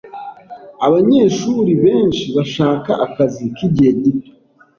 [0.85, 4.31] Abanyeshuri benshi bashaka akazi k'igihe gito.